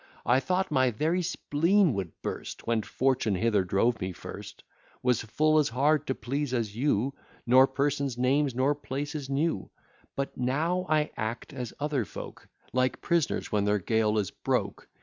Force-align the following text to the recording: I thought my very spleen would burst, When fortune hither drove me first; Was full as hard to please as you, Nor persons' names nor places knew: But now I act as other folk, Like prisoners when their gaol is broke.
I 0.25 0.39
thought 0.39 0.71
my 0.71 0.89
very 0.89 1.21
spleen 1.21 1.93
would 1.93 2.23
burst, 2.23 2.65
When 2.65 2.81
fortune 2.81 3.35
hither 3.35 3.63
drove 3.63 4.01
me 4.01 4.13
first; 4.13 4.63
Was 5.03 5.21
full 5.21 5.59
as 5.59 5.69
hard 5.69 6.07
to 6.07 6.15
please 6.15 6.55
as 6.55 6.75
you, 6.75 7.13
Nor 7.45 7.67
persons' 7.67 8.17
names 8.17 8.55
nor 8.55 8.73
places 8.73 9.29
knew: 9.29 9.69
But 10.15 10.35
now 10.35 10.87
I 10.89 11.11
act 11.17 11.53
as 11.53 11.71
other 11.79 12.03
folk, 12.03 12.47
Like 12.73 12.99
prisoners 13.01 13.51
when 13.51 13.65
their 13.65 13.77
gaol 13.77 14.17
is 14.17 14.31
broke. 14.31 14.89